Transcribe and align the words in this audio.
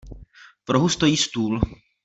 V 0.67 0.69
rohu 0.69 0.89
stojí 0.89 1.17
stůl. 1.17 1.61